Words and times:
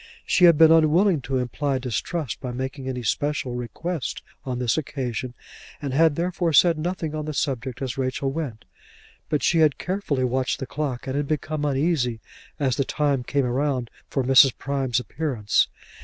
She 0.25 0.45
had 0.45 0.57
been 0.57 0.71
unwilling 0.71 1.21
to 1.21 1.37
imply 1.37 1.77
distrust 1.77 2.41
by 2.41 2.51
making 2.51 2.89
any 2.89 3.03
special 3.03 3.53
request 3.53 4.23
on 4.43 4.57
this 4.57 4.75
occasion, 4.75 5.35
and 5.79 5.93
had 5.93 6.15
therefore 6.15 6.53
said 6.53 6.79
nothing 6.79 7.13
on 7.13 7.25
the 7.25 7.35
subject 7.35 7.83
as 7.83 7.99
Rachel 7.99 8.31
went; 8.31 8.65
but 9.29 9.43
she 9.43 9.59
had 9.59 9.77
carefully 9.77 10.23
watched 10.23 10.57
the 10.57 10.65
clock, 10.65 11.05
and 11.05 11.15
had 11.15 11.27
become 11.27 11.65
uneasy 11.65 12.19
as 12.59 12.77
the 12.77 12.83
time 12.83 13.23
came 13.23 13.45
round 13.45 13.91
for 14.09 14.23
Mrs. 14.23 14.57
Prime's 14.57 14.99
appearance. 14.99 15.67